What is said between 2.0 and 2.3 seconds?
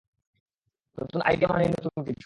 কিছু!